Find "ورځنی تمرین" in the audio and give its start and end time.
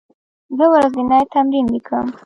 0.73-1.65